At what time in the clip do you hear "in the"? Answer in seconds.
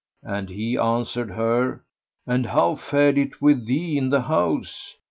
3.99-4.21